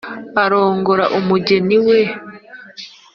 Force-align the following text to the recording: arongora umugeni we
arongora 0.43 1.03
umugeni 1.19 1.77
we 1.87 1.99